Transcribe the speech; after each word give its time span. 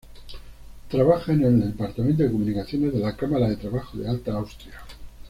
Trabaja 0.89 1.31
en 1.31 1.43
el 1.43 1.59
departamento 1.63 2.23
de 2.23 2.31
comunicaciones 2.31 2.91
de 2.91 3.01
la 3.01 3.15
Cámara 3.15 3.47
de 3.47 3.57
Trabajo 3.57 3.99
de 3.99 4.09
Alta 4.09 4.33
Austria. 4.33 4.81